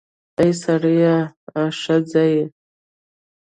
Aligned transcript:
اې 0.39 0.49
سړیه, 0.61 1.15
آ 1.59 1.61
ښځې 1.81 2.31